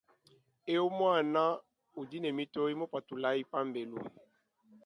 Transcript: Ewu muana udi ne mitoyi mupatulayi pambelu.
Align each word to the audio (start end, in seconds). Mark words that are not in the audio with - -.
Ewu 0.73 0.87
muana 0.97 1.41
udi 2.01 2.17
ne 2.21 2.29
mitoyi 2.37 2.73
mupatulayi 2.79 3.41
pambelu. 3.51 3.99